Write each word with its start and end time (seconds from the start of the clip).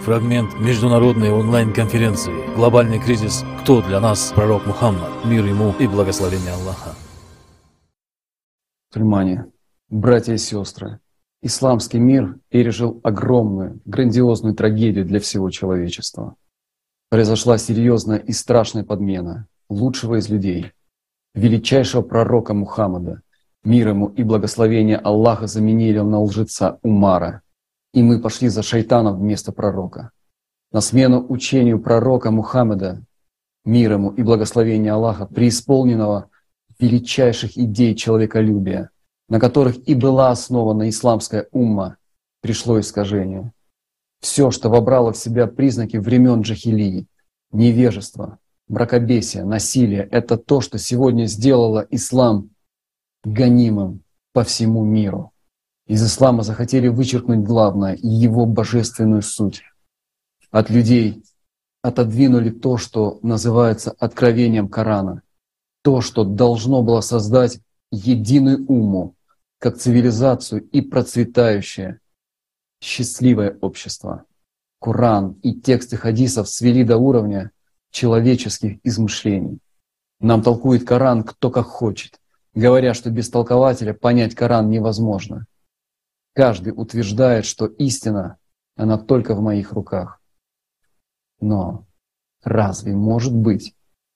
Фрагмент 0.00 0.58
международной 0.58 1.30
онлайн-конференции 1.30 2.32
«Глобальный 2.56 2.98
кризис. 2.98 3.44
Кто 3.60 3.82
для 3.82 4.00
нас 4.00 4.32
пророк 4.34 4.64
Мухаммад? 4.66 5.26
Мир 5.26 5.44
ему 5.44 5.74
и 5.78 5.86
благословение 5.86 6.52
Аллаха». 6.52 6.94
Мусульмане, 8.90 9.52
братья 9.90 10.32
и 10.32 10.38
сестры, 10.38 11.00
исламский 11.42 11.98
мир 11.98 12.38
пережил 12.48 12.98
огромную, 13.02 13.82
грандиозную 13.84 14.54
трагедию 14.54 15.04
для 15.04 15.20
всего 15.20 15.50
человечества. 15.50 16.34
Произошла 17.10 17.58
серьезная 17.58 18.18
и 18.18 18.32
страшная 18.32 18.84
подмена 18.84 19.48
лучшего 19.68 20.18
из 20.18 20.30
людей, 20.30 20.72
величайшего 21.34 22.00
пророка 22.00 22.54
Мухаммада. 22.54 23.20
Мир 23.64 23.88
ему 23.88 24.06
и 24.06 24.22
благословение 24.22 24.96
Аллаха 24.96 25.46
заменили 25.46 25.98
на 25.98 26.22
лжеца 26.22 26.78
Умара– 26.82 27.42
и 27.92 28.02
мы 28.02 28.20
пошли 28.20 28.48
за 28.48 28.62
шайтаном 28.62 29.18
вместо 29.18 29.52
пророка. 29.52 30.10
На 30.72 30.80
смену 30.80 31.24
учению 31.28 31.80
пророка 31.80 32.30
Мухаммеда, 32.30 33.02
мир 33.64 33.92
ему 33.92 34.10
и 34.10 34.22
благословение 34.22 34.92
Аллаха, 34.92 35.26
преисполненного 35.26 36.30
величайших 36.78 37.58
идей 37.58 37.94
человеколюбия, 37.94 38.90
на 39.28 39.40
которых 39.40 39.88
и 39.88 39.94
была 39.94 40.30
основана 40.30 40.88
исламская 40.88 41.48
умма, 41.52 41.96
пришло 42.40 42.78
искажение. 42.80 43.52
Все, 44.20 44.50
что 44.50 44.68
вобрало 44.68 45.12
в 45.12 45.16
себя 45.16 45.46
признаки 45.46 45.96
времен 45.96 46.42
джахилии, 46.42 47.06
невежество, 47.52 48.38
мракобесие, 48.68 49.44
насилие, 49.44 50.02
это 50.10 50.36
то, 50.36 50.60
что 50.60 50.78
сегодня 50.78 51.26
сделало 51.26 51.86
ислам 51.90 52.50
гонимым 53.24 54.02
по 54.32 54.44
всему 54.44 54.84
миру. 54.84 55.32
Из 55.90 56.04
ислама 56.04 56.44
захотели 56.44 56.86
вычеркнуть 56.86 57.40
главное, 57.40 57.98
его 58.00 58.46
божественную 58.46 59.22
суть. 59.22 59.64
От 60.52 60.70
людей 60.70 61.24
отодвинули 61.82 62.50
то, 62.50 62.76
что 62.76 63.18
называется 63.22 63.90
откровением 63.98 64.68
Корана, 64.68 65.22
то, 65.82 66.00
что 66.00 66.22
должно 66.22 66.84
было 66.84 67.00
создать 67.00 67.58
единую 67.90 68.64
уму, 68.68 69.16
как 69.58 69.78
цивилизацию 69.78 70.62
и 70.62 70.80
процветающее, 70.80 71.98
счастливое 72.80 73.58
общество. 73.60 74.26
Коран 74.80 75.40
и 75.42 75.52
тексты 75.54 75.96
хадисов 75.96 76.48
свели 76.48 76.84
до 76.84 76.98
уровня 76.98 77.50
человеческих 77.90 78.78
измышлений. 78.84 79.58
Нам 80.20 80.44
толкует 80.44 80.86
Коран 80.86 81.24
кто 81.24 81.50
как 81.50 81.66
хочет, 81.66 82.20
говоря, 82.54 82.94
что 82.94 83.10
без 83.10 83.28
толкователя 83.28 83.92
понять 83.92 84.36
Коран 84.36 84.70
невозможно. 84.70 85.46
Каждый 86.34 86.72
утверждает, 86.76 87.44
что 87.44 87.66
истина, 87.66 88.38
она 88.76 88.98
только 88.98 89.34
в 89.34 89.40
моих 89.40 89.72
руках. 89.72 90.20
Но 91.40 91.86
разве 92.42 92.94
может 92.94 93.34
быть 93.34 93.74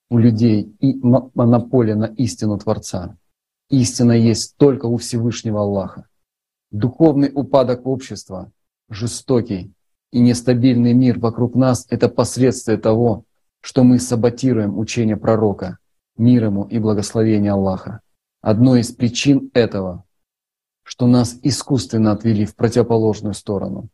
у 0.09 0.17
людей 0.17 0.75
и 0.79 0.97
монополия 1.01 1.95
на 1.95 2.05
истину 2.05 2.57
Творца? 2.57 3.17
Истина 3.69 4.13
есть 4.13 4.55
только 4.57 4.85
у 4.85 4.97
Всевышнего 4.97 5.61
Аллаха. 5.61 6.07
Духовный 6.71 7.31
упадок 7.33 7.85
общества, 7.85 8.51
жестокий 8.89 9.73
и 10.11 10.19
нестабильный 10.19 10.93
мир 10.93 11.19
вокруг 11.19 11.55
нас– 11.55 11.85
это 11.89 12.07
последствия 12.07 12.77
того, 12.77 13.25
что 13.61 13.83
мы 13.83 13.99
саботируем 13.99 14.77
учение 14.77 15.17
пророка, 15.17 15.79
мир 16.17 16.45
ему 16.45 16.63
и 16.65 16.79
благословение 16.79 17.51
Аллаха. 17.51 18.01
Одной 18.41 18.81
из 18.81 18.91
причин 18.91 19.49
этого 19.53 20.04
что 20.85 21.07
нас 21.07 21.39
искусственно 21.41 22.11
отвели 22.11 22.45
в 22.45 22.55
противоположную 22.55 23.33
сторону. 23.33 23.89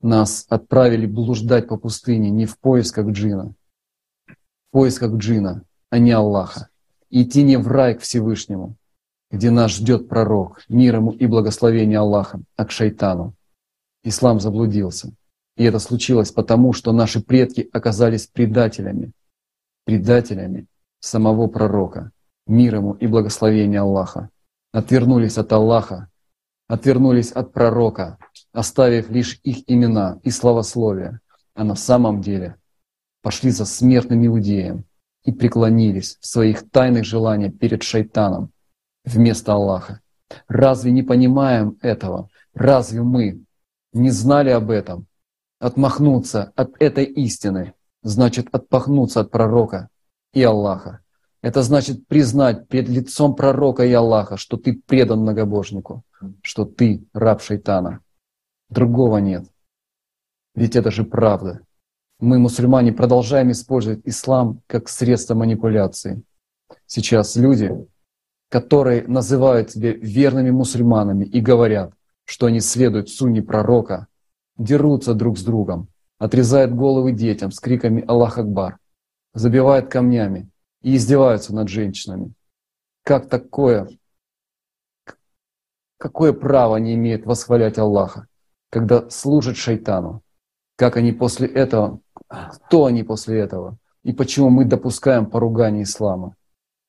Нас 0.00 0.46
отправили 0.48 1.06
блуждать 1.06 1.66
по 1.66 1.76
пустыне 1.76 2.30
не 2.30 2.46
в 2.46 2.56
поисках 2.58 3.08
джина, 3.08 3.52
в 4.28 4.34
поисках 4.70 5.14
джина, 5.14 5.64
а 5.90 5.98
не 5.98 6.12
Аллаха. 6.12 6.68
Идти 7.10 7.42
не 7.42 7.56
в 7.56 7.66
рай 7.66 7.96
к 7.96 8.00
Всевышнему, 8.00 8.76
где 9.32 9.50
нас 9.50 9.72
ждет 9.72 10.08
пророк, 10.08 10.62
мир 10.68 10.96
ему 10.96 11.10
и 11.10 11.26
благословение 11.26 11.98
Аллаха, 11.98 12.40
а 12.56 12.64
к 12.64 12.70
шайтану. 12.70 13.34
Ислам 14.04 14.38
заблудился. 14.38 15.12
И 15.56 15.64
это 15.64 15.80
случилось 15.80 16.30
потому, 16.30 16.72
что 16.72 16.92
наши 16.92 17.20
предки 17.20 17.68
оказались 17.72 18.28
предателями, 18.28 19.10
предателями 19.84 20.66
самого 21.00 21.48
пророка, 21.48 22.12
мир 22.46 22.76
ему 22.76 22.92
и 22.92 23.08
благословение 23.08 23.80
Аллаха 23.80 24.30
отвернулись 24.74 25.38
от 25.38 25.52
Аллаха, 25.52 26.08
отвернулись 26.66 27.30
от 27.30 27.52
пророка, 27.52 28.18
оставив 28.52 29.08
лишь 29.08 29.38
их 29.44 29.62
имена 29.68 30.18
и 30.24 30.30
славословие, 30.30 31.20
а 31.54 31.62
на 31.62 31.76
самом 31.76 32.20
деле 32.20 32.56
пошли 33.22 33.50
за 33.50 33.66
смертным 33.66 34.26
иудеем 34.26 34.84
и 35.22 35.30
преклонились 35.30 36.18
в 36.20 36.26
своих 36.26 36.68
тайных 36.70 37.04
желаниях 37.04 37.56
перед 37.56 37.84
шайтаном 37.84 38.50
вместо 39.04 39.52
Аллаха. 39.52 40.00
Разве 40.48 40.90
не 40.90 41.04
понимаем 41.04 41.78
этого? 41.80 42.28
Разве 42.52 43.02
мы 43.02 43.44
не 43.92 44.10
знали 44.10 44.50
об 44.50 44.70
этом? 44.72 45.06
Отмахнуться 45.60 46.52
от 46.56 46.74
этой 46.80 47.04
истины 47.04 47.74
значит 48.02 48.48
отпахнуться 48.50 49.20
от 49.20 49.30
пророка 49.30 49.88
и 50.32 50.42
Аллаха. 50.42 51.03
Это 51.44 51.62
значит 51.62 52.06
признать 52.06 52.68
перед 52.68 52.88
лицом 52.88 53.36
пророка 53.36 53.84
и 53.84 53.92
Аллаха, 53.92 54.38
что 54.38 54.56
ты 54.56 54.80
предан 54.86 55.20
многобожнику, 55.20 56.02
что 56.40 56.64
ты 56.64 57.04
раб 57.12 57.42
шайтана. 57.42 58.00
Другого 58.70 59.18
нет. 59.18 59.44
Ведь 60.54 60.74
это 60.74 60.90
же 60.90 61.04
правда. 61.04 61.60
Мы, 62.18 62.38
мусульмане, 62.38 62.94
продолжаем 62.94 63.50
использовать 63.50 64.00
ислам 64.04 64.62
как 64.66 64.88
средство 64.88 65.34
манипуляции. 65.34 66.22
Сейчас 66.86 67.36
люди, 67.36 67.76
которые 68.48 69.06
называют 69.06 69.72
себя 69.72 69.92
верными 69.92 70.50
мусульманами 70.50 71.26
и 71.26 71.42
говорят, 71.42 71.92
что 72.24 72.46
они 72.46 72.60
следуют 72.60 73.10
сунне 73.10 73.42
пророка, 73.42 74.06
дерутся 74.56 75.12
друг 75.12 75.36
с 75.36 75.42
другом, 75.42 75.88
отрезают 76.16 76.72
головы 76.72 77.12
детям 77.12 77.52
с 77.52 77.60
криками 77.60 78.02
«Аллах 78.08 78.38
Акбар», 78.38 78.78
забивают 79.34 79.90
камнями, 79.90 80.48
и 80.84 80.96
издеваются 80.96 81.54
над 81.54 81.68
женщинами. 81.68 82.32
Как 83.02 83.28
такое, 83.28 83.88
какое 85.98 86.32
право 86.32 86.76
они 86.76 86.94
имеют 86.94 87.24
восхвалять 87.24 87.78
Аллаха, 87.78 88.28
когда 88.70 89.08
служат 89.10 89.56
шайтану? 89.56 90.22
Как 90.76 90.96
они 90.96 91.12
после 91.12 91.48
этого, 91.48 92.00
кто 92.28 92.84
они 92.84 93.02
после 93.02 93.40
этого? 93.40 93.78
И 94.02 94.12
почему 94.12 94.50
мы 94.50 94.66
допускаем 94.66 95.26
поругание 95.26 95.84
ислама? 95.84 96.36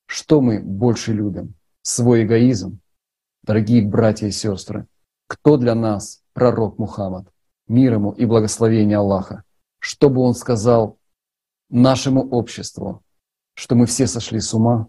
Что 0.07 0.41
мы 0.41 0.59
больше 0.59 1.13
любим? 1.13 1.55
Свой 1.81 2.23
эгоизм? 2.23 2.79
Дорогие 3.43 3.87
братья 3.87 4.27
и 4.27 4.31
сестры, 4.31 4.87
кто 5.27 5.55
для 5.55 5.73
нас 5.73 6.21
пророк 6.33 6.77
Мухаммад? 6.79 7.27
Мир 7.67 7.93
ему 7.93 8.11
и 8.11 8.25
благословение 8.25 8.97
Аллаха. 8.97 9.43
Что 9.79 10.09
бы 10.09 10.21
он 10.21 10.33
сказал 10.33 10.97
нашему 11.69 12.27
обществу, 12.29 13.03
что 13.55 13.75
мы 13.75 13.87
все 13.87 14.05
сошли 14.05 14.39
с 14.39 14.53
ума, 14.53 14.87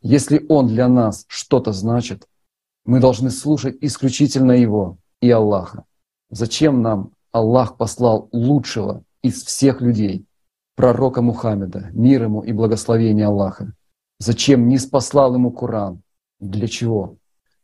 если 0.00 0.44
Он 0.48 0.66
для 0.68 0.88
нас 0.88 1.24
что-то 1.28 1.72
значит, 1.72 2.26
мы 2.86 3.00
должны 3.00 3.30
слушать 3.30 3.76
исключительно 3.82 4.52
Его 4.52 4.96
и 5.20 5.30
Аллаха. 5.30 5.84
Зачем 6.30 6.80
нам 6.80 7.12
Аллах 7.32 7.76
послал 7.76 8.28
лучшего 8.32 9.04
из 9.22 9.44
всех 9.44 9.82
людей, 9.82 10.24
пророка 10.76 11.20
Мухаммеда, 11.20 11.90
мир 11.92 12.22
ему 12.22 12.40
и 12.40 12.52
благословение 12.52 13.26
Аллаха? 13.26 13.74
Зачем 14.18 14.68
не 14.68 14.78
спаслал 14.78 15.34
ему 15.34 15.50
Коран? 15.50 16.02
Для 16.38 16.68
чего? 16.68 17.16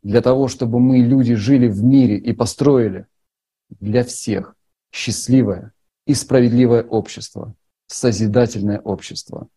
Для 0.03 0.21
того, 0.21 0.47
чтобы 0.47 0.79
мы, 0.79 0.99
люди, 0.99 1.33
жили 1.33 1.67
в 1.67 1.83
мире 1.83 2.17
и 2.17 2.33
построили 2.33 3.07
для 3.69 4.03
всех 4.03 4.55
счастливое 4.91 5.73
и 6.05 6.13
справедливое 6.13 6.83
общество, 6.83 7.55
созидательное 7.87 8.79
общество. 8.79 9.47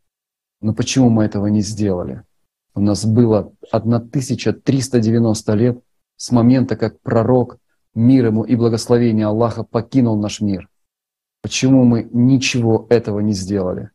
Но 0.61 0.75
почему 0.75 1.09
мы 1.09 1.25
этого 1.25 1.47
не 1.47 1.63
сделали? 1.63 2.25
У 2.75 2.81
нас 2.81 3.05
было 3.05 3.53
1390 3.73 5.55
лет 5.55 5.83
с 6.17 6.31
момента, 6.31 6.77
как 6.77 7.01
пророк, 7.01 7.59
мир 7.95 8.27
ему 8.27 8.45
и 8.45 8.55
благословение 8.57 9.27
Аллаха 9.27 9.65
покинул 9.65 10.17
наш 10.21 10.41
мир. 10.41 10.69
Почему 11.43 11.85
мы 11.85 12.09
ничего 12.13 12.87
этого 12.91 13.21
не 13.21 13.33
сделали? 13.33 13.91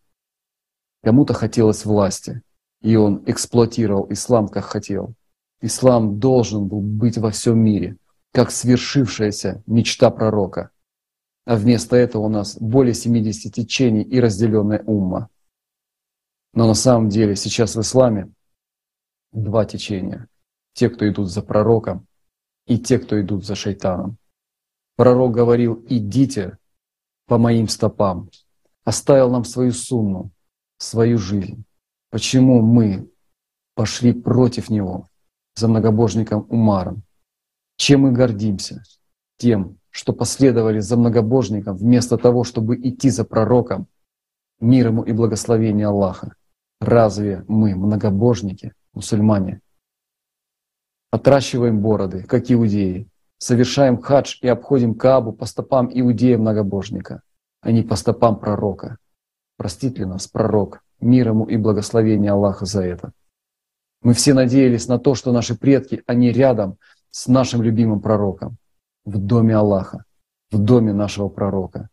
Кому-то 1.03 1.33
хотелось 1.33 1.85
власти, 1.85 2.41
и 2.81 2.95
он 2.95 3.23
эксплуатировал 3.27 4.07
ислам, 4.11 4.47
как 4.47 4.65
хотел. 4.65 5.13
Ислам 5.61 6.19
должен 6.19 6.68
был 6.68 6.81
быть 6.81 7.18
во 7.18 7.29
всем 7.29 7.59
мире, 7.59 7.97
как 8.33 8.51
свершившаяся 8.51 9.63
мечта 9.68 10.09
пророка. 10.09 10.71
А 11.45 11.56
вместо 11.56 11.95
этого 11.95 12.23
у 12.23 12.29
нас 12.29 12.57
более 12.59 12.95
70 12.95 13.53
течений 13.53 14.01
и 14.01 14.19
разделенная 14.19 14.83
умма. 14.85 15.29
Но 16.56 16.68
на 16.68 16.74
самом 16.74 17.10
деле 17.10 17.36
сейчас 17.36 17.75
в 17.75 17.81
исламе 17.81 18.31
два 19.34 19.66
течения. 19.66 20.28
Те, 20.74 20.90
кто 20.90 21.07
идут 21.07 21.30
за 21.30 21.42
пророком, 21.42 22.07
и 22.66 22.80
те, 22.80 22.98
кто 22.98 23.19
идут 23.22 23.46
за 23.46 23.56
шайтаном. 23.56 24.18
Пророк 24.96 25.34
говорил, 25.34 25.86
идите 25.90 26.57
по 27.28 27.38
моим 27.38 27.68
стопам, 27.68 28.30
оставил 28.84 29.30
нам 29.30 29.44
свою 29.44 29.72
сумму, 29.72 30.31
свою 30.78 31.18
жизнь. 31.18 31.66
Почему 32.10 32.62
мы 32.62 33.10
пошли 33.75 34.13
против 34.13 34.69
него 34.69 35.10
за 35.56 35.68
многобожником 35.68 36.48
Умаром? 36.50 37.04
Чем 37.78 38.02
мы 38.02 38.12
гордимся? 38.12 38.81
Тем, 39.38 39.78
что 39.90 40.13
последовали 40.13 40.80
за 40.80 40.96
многобожником 40.96 41.75
вместо 41.75 42.18
того, 42.18 42.46
чтобы 42.46 42.78
идти 42.78 43.10
за 43.10 43.25
пророком, 43.25 43.88
мир 44.62 44.88
ему 44.88 45.04
и 45.04 45.12
благословение 45.12 45.88
Аллаха. 45.88 46.36
Разве 46.85 47.43
мы 47.47 47.73
многобожники, 47.75 48.73
мусульмане? 48.93 49.61
Отращиваем 51.09 51.81
бороды, 51.81 52.21
как 52.21 52.51
иудеи, 52.51 53.07
совершаем 53.39 53.99
хадж 53.99 54.37
и 54.43 54.47
обходим 54.47 54.93
Каабу 54.93 55.33
по 55.33 55.47
стопам 55.47 55.89
иудея-многобожника, 55.91 57.23
а 57.61 57.71
не 57.71 57.81
по 57.81 57.95
стопам 57.95 58.39
пророка. 58.39 58.97
Простит 59.57 59.97
ли 59.97 60.05
нас 60.05 60.27
пророк, 60.27 60.81
мир 60.99 61.29
ему 61.29 61.45
и 61.45 61.57
благословение 61.57 62.29
Аллаха 62.29 62.65
за 62.65 62.83
это? 62.83 63.13
Мы 64.03 64.13
все 64.13 64.35
надеялись 64.35 64.87
на 64.87 64.99
то, 64.99 65.15
что 65.15 65.31
наши 65.31 65.57
предки, 65.57 66.03
они 66.05 66.31
рядом 66.31 66.77
с 67.09 67.25
нашим 67.25 67.63
любимым 67.63 67.99
пророком, 67.99 68.57
в 69.05 69.17
доме 69.17 69.55
Аллаха, 69.55 70.03
в 70.51 70.59
доме 70.59 70.93
нашего 70.93 71.29
пророка. 71.29 71.89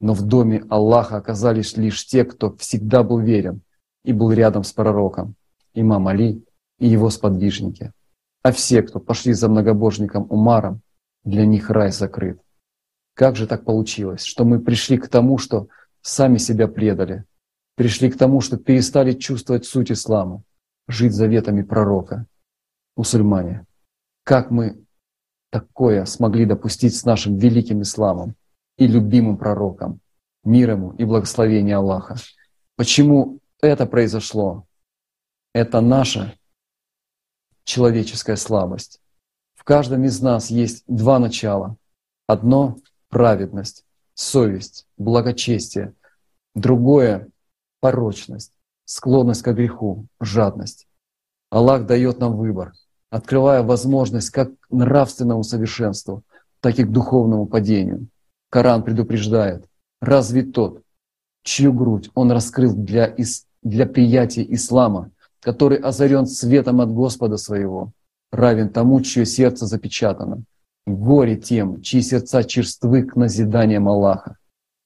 Но 0.00 0.14
в 0.14 0.22
доме 0.22 0.64
Аллаха 0.70 1.18
оказались 1.18 1.76
лишь 1.76 2.06
те, 2.06 2.24
кто 2.24 2.56
всегда 2.56 3.02
был 3.02 3.18
верен 3.18 3.60
и 4.04 4.12
был 4.12 4.32
рядом 4.32 4.62
с 4.64 4.72
пророком, 4.72 5.34
имам 5.72 6.08
Али 6.08 6.44
и 6.78 6.86
его 6.86 7.10
сподвижники. 7.10 7.92
А 8.42 8.52
все, 8.52 8.82
кто 8.82 9.00
пошли 9.00 9.32
за 9.32 9.48
многобожником 9.48 10.26
Умаром, 10.30 10.82
для 11.24 11.46
них 11.46 11.70
рай 11.70 11.90
закрыт. 11.90 12.40
Как 13.14 13.36
же 13.36 13.46
так 13.46 13.64
получилось, 13.64 14.22
что 14.22 14.44
мы 14.44 14.60
пришли 14.60 14.98
к 14.98 15.08
тому, 15.08 15.38
что 15.38 15.68
сами 16.02 16.36
себя 16.36 16.68
предали, 16.68 17.24
пришли 17.76 18.10
к 18.10 18.18
тому, 18.18 18.40
что 18.40 18.58
перестали 18.58 19.12
чувствовать 19.12 19.64
суть 19.64 19.90
ислама, 19.90 20.42
жить 20.86 21.14
заветами 21.14 21.62
пророка. 21.62 22.26
Мусульмане, 22.96 23.66
как 24.24 24.50
мы 24.50 24.84
такое 25.50 26.04
смогли 26.04 26.44
допустить 26.44 26.94
с 26.96 27.04
нашим 27.04 27.38
великим 27.38 27.82
исламом 27.82 28.34
и 28.76 28.86
любимым 28.86 29.38
пророком, 29.38 30.00
мир 30.44 30.72
ему 30.72 30.92
и 30.92 31.04
благословение 31.04 31.76
Аллаха? 31.76 32.16
Почему 32.76 33.38
это 33.64 33.86
произошло? 33.86 34.66
Это 35.52 35.80
наша 35.80 36.36
человеческая 37.64 38.36
слабость. 38.36 39.00
В 39.54 39.64
каждом 39.64 40.04
из 40.04 40.20
нас 40.20 40.50
есть 40.50 40.84
два 40.86 41.18
начала. 41.18 41.76
Одно– 42.26 42.76
праведность, 43.08 43.84
совесть, 44.14 44.86
благочестие. 44.96 45.94
Другое– 46.54 47.28
порочность, 47.80 48.52
склонность 48.84 49.42
к 49.42 49.52
греху, 49.52 50.06
жадность. 50.20 50.86
Аллах 51.50 51.86
дает 51.86 52.18
нам 52.18 52.36
выбор, 52.36 52.72
открывая 53.10 53.62
возможность 53.62 54.30
как 54.30 54.58
к 54.58 54.70
нравственному 54.70 55.42
совершенству, 55.44 56.24
так 56.60 56.78
и 56.78 56.84
к 56.84 56.90
духовному 56.90 57.46
падению. 57.46 58.08
Коран 58.50 58.82
предупреждает, 58.82 59.68
разве 60.00 60.42
тот, 60.42 60.82
чью 61.42 61.72
грудь 61.72 62.10
он 62.14 62.32
раскрыл 62.32 62.74
для, 62.74 63.06
ис, 63.06 63.46
для 63.64 63.86
приятия 63.86 64.46
ислама, 64.54 65.10
который 65.40 65.78
озарен 65.78 66.26
светом 66.26 66.80
от 66.80 66.92
Господа 66.92 67.38
своего, 67.38 67.92
равен 68.30 68.68
тому, 68.68 69.00
чье 69.00 69.26
сердце 69.26 69.66
запечатано. 69.66 70.44
Горе 70.86 71.36
тем, 71.36 71.80
чьи 71.80 72.02
сердца 72.02 72.44
черствы 72.44 73.02
к 73.02 73.16
назиданиям 73.16 73.88
Аллаха. 73.88 74.36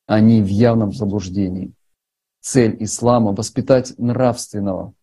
Они 0.07 0.41
в 0.41 0.47
явном 0.47 0.93
заблуждении. 0.93 1.73
Цель 2.41 2.77
ислама– 2.79 3.33
воспитать 3.37 3.95
нравственного, 3.99 4.95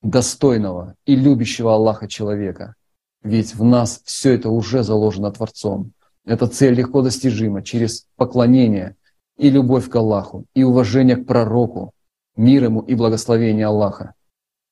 достойного 0.00 0.94
и 1.04 1.16
любящего 1.16 1.74
Аллаха 1.74 2.06
человека. 2.08 2.74
Ведь 3.22 3.54
в 3.54 3.64
нас 3.64 4.00
все 4.04 4.34
это 4.34 4.48
уже 4.48 4.84
заложено 4.84 5.32
Творцом. 5.32 5.92
Эта 6.24 6.46
цель 6.46 6.74
легко 6.74 7.02
достижима 7.02 7.62
через 7.62 8.06
поклонение 8.16 8.96
и 9.36 9.50
любовь 9.50 9.88
к 9.88 9.96
Аллаху, 9.96 10.44
и 10.54 10.62
уважение 10.62 11.16
к 11.16 11.26
пророку, 11.26 11.92
мир 12.38 12.64
ему 12.64 12.80
и 12.80 12.94
благословение 12.94 13.66
Аллаха. 13.66 14.14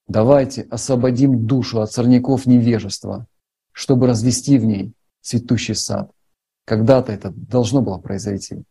Давайте 0.07 0.63
освободим 0.71 1.47
душу 1.47 1.81
от 1.81 1.93
сорняков 1.93 2.47
невежества, 2.47 3.27
чтобы 3.73 4.07
развести 4.07 4.57
в 4.57 4.65
ней 4.65 4.95
цветущий 5.21 5.75
сад. 5.75 6.11
Когда-то 6.65 7.13
это 7.13 7.33
должно 7.35 7.83
было 7.83 7.99
произойти. 7.99 8.63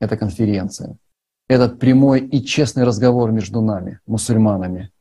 Это 0.00 0.16
конференция. 0.16 0.96
Этот 1.48 1.80
прямой 1.80 2.20
и 2.20 2.42
честный 2.42 2.84
разговор 2.84 3.32
между 3.32 3.60
нами, 3.60 3.98
мусульманами. 4.06 4.92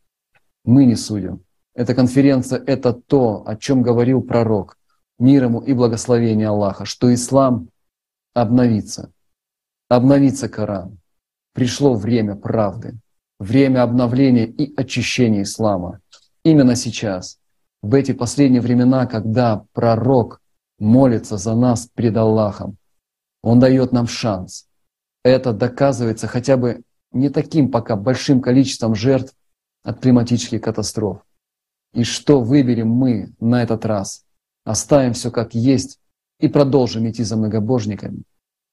Мы 0.65 0.85
не 0.85 0.95
судим. 0.95 1.43
Эта 1.75 1.93
конференция– 1.93 2.61
это 2.65 2.93
то, 2.93 3.47
о 3.47 3.55
чем 3.55 3.83
говорил 3.83 4.21
пророк, 4.21 4.77
мир 5.19 5.43
ему 5.43 5.61
и 5.61 5.73
благословение 5.73 6.47
Аллаха, 6.47 6.85
что 6.85 7.13
ислам 7.13 7.69
обновится. 8.33 9.11
Обновится 9.87 10.49
Коран. 10.49 10.97
Пришло 11.53 11.93
время 11.93 12.35
правды 12.35 12.99
время 13.39 13.83
обновления 13.83 14.45
и 14.45 14.73
очищения 14.75 15.43
ислама. 15.43 16.01
Именно 16.43 16.75
сейчас, 16.75 17.39
в 17.81 17.95
эти 17.95 18.11
последние 18.11 18.61
времена, 18.61 19.07
когда 19.07 19.65
пророк 19.73 20.41
молится 20.77 21.37
за 21.37 21.55
нас 21.55 21.89
пред 21.93 22.15
Аллахом, 22.17 22.77
он 23.41 23.59
дает 23.59 23.91
нам 23.93 24.07
шанс. 24.07 24.67
Это 25.23 25.53
доказывается 25.53 26.27
хотя 26.27 26.57
бы 26.57 26.83
не 27.11 27.29
таким 27.29 27.71
пока 27.71 27.95
большим 27.95 28.41
количеством 28.41 28.95
жертв 28.95 29.33
от 29.83 30.01
климатических 30.01 30.61
катастроф. 30.61 31.25
И 31.93 32.03
что 32.03 32.41
выберем 32.41 32.89
мы 32.89 33.33
на 33.39 33.63
этот 33.63 33.85
раз? 33.85 34.25
Оставим 34.65 35.13
все 35.13 35.31
как 35.31 35.55
есть 35.55 35.99
и 36.39 36.47
продолжим 36.47 37.09
идти 37.09 37.23
за 37.23 37.37
многобожниками. 37.37 38.23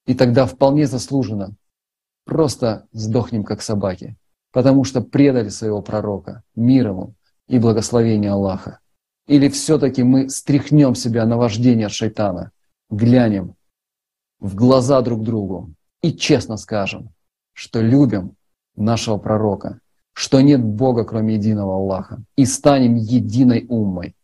И 0.07 0.15
тогда 0.15 0.47
вполне 0.47 0.87
заслуженно 0.87 1.55
просто 2.25 2.87
сдохнем 2.93 3.45
как 3.45 3.63
собаки 3.63 4.17
потому 4.57 4.85
что 4.85 5.03
предали 5.03 5.51
своего 5.51 5.83
пророка, 5.83 6.43
мир 6.55 6.89
ему 6.89 7.13
и 7.47 7.59
благословение 7.59 8.31
Аллаха? 8.31 8.79
Или 9.27 9.51
все-таки 9.51 10.03
мы 10.03 10.31
стряхнем 10.31 10.95
себя 10.95 11.27
на 11.27 11.37
вождение 11.37 11.91
шайтана, 11.91 12.53
глянем 12.89 13.55
в 14.41 14.55
глаза 14.55 15.03
друг 15.03 15.23
другу 15.23 15.75
и 16.01 16.11
честно 16.11 16.57
скажем, 16.57 17.11
что 17.53 17.83
любим 17.83 18.35
нашего 18.77 19.19
пророка, 19.19 19.81
что 20.15 20.41
нет 20.41 20.65
Бога, 20.65 21.05
кроме 21.05 21.35
единого 21.35 21.75
Аллаха, 21.75 22.23
и 22.35 22.47
станем 22.47 22.95
единой 22.95 23.67
уммой. 23.69 24.15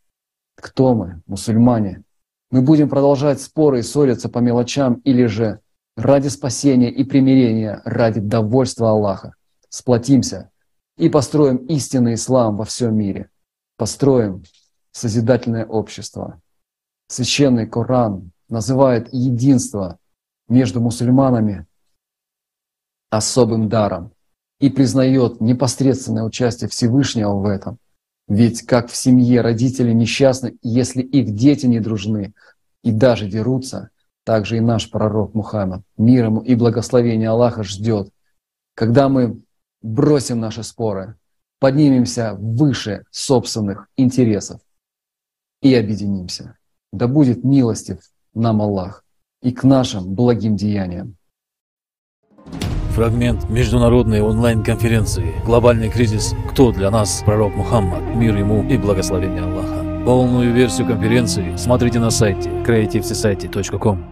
Кто 0.57 0.95
мы, 0.95 1.21
мусульмане? 1.27 2.05
Мы 2.51 2.63
будем 2.63 2.89
продолжать 2.89 3.43
споры 3.43 3.81
и 3.81 3.83
ссориться 3.83 4.31
по 4.31 4.39
мелочам 4.39 4.95
или 5.05 5.27
же 5.27 5.61
ради 5.95 6.29
спасения 6.29 6.91
и 6.91 7.05
примирения, 7.05 7.83
ради 7.85 8.21
довольства 8.21 8.93
Аллаха 8.93 9.35
сплотимся 9.73 10.51
и 10.99 11.09
построим 11.09 11.57
истинный 11.67 12.15
ислам 12.15 12.57
во 12.57 12.65
всем 12.65 12.95
мире. 12.95 13.31
Построим 13.79 14.45
созидательное 14.93 15.65
общество. 15.65 16.41
Священный 17.09 17.67
Коран 17.67 18.31
называет 18.49 19.09
единство 19.13 19.99
между 20.49 20.81
мусульманами 20.81 21.67
особым 23.11 23.69
даром 23.69 24.13
и 24.61 24.69
признает 24.69 25.41
непосредственное 25.41 26.25
участие 26.25 26.69
Всевышнего 26.69 27.35
в 27.35 27.47
этом. 27.47 27.79
Ведь 28.29 28.63
как 28.63 28.91
в 28.91 28.97
семье 28.97 29.41
родители 29.41 29.93
несчастны, 29.93 30.57
если 30.63 31.03
их 31.03 31.35
дети 31.35 31.67
не 31.67 31.81
дружны 31.81 32.35
и 32.85 32.93
даже 32.93 33.27
дерутся, 33.27 33.89
так 34.25 34.45
же 34.45 34.59
и 34.59 34.61
наш 34.61 34.91
пророк 34.91 35.35
Мухаммад, 35.35 35.83
мир 35.97 36.27
ему 36.27 36.41
и 36.41 36.55
благословение 36.55 37.31
Аллаха 37.31 37.65
ждет, 37.65 38.11
когда 38.75 39.09
мы 39.09 39.43
бросим 39.83 40.41
наши 40.41 40.63
споры, 40.63 41.17
поднимемся 41.59 42.35
выше 42.35 43.05
собственных 43.11 43.89
интересов 43.97 44.61
и 45.61 45.75
объединимся. 45.75 46.57
Да 46.93 47.07
будет 47.07 47.45
милостив 47.45 47.99
нам 48.35 48.61
Аллах 48.63 49.05
и 49.43 49.53
к 49.53 49.65
нашим 49.65 50.15
благим 50.15 50.57
деяниям. 50.57 51.17
Фрагмент 52.95 53.49
международной 53.49 54.21
онлайн-конференции 54.21 55.35
«Глобальный 55.47 55.89
кризис. 55.89 56.35
Кто 56.51 56.73
для 56.73 56.91
нас 56.91 57.23
пророк 57.25 57.55
Мухаммад? 57.55 58.03
Мир 58.15 58.37
ему 58.37 58.69
и 58.69 58.77
благословение 58.77 59.43
Аллаха». 59.43 60.05
Полную 60.05 60.53
версию 60.53 60.89
конференции 60.89 61.57
смотрите 61.57 62.01
на 62.01 62.11
сайте 62.11 62.51
creativesociety.com. 62.51 64.12